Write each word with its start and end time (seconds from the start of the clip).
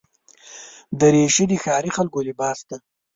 دریشي 0.99 1.45
د 1.49 1.53
ښاري 1.63 1.91
خلکو 1.97 2.19
لباس 2.27 2.59
دی. 2.69 2.77